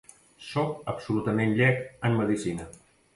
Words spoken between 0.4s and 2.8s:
Soc absolutament llec en medicina.